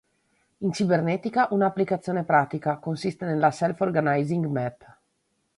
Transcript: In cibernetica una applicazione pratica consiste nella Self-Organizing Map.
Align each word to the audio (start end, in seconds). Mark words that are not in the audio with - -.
In 0.61 0.71
cibernetica 0.71 1.49
una 1.51 1.67
applicazione 1.67 2.23
pratica 2.23 2.77
consiste 2.77 3.23
nella 3.25 3.51
Self-Organizing 3.51 4.47
Map. 4.47 4.97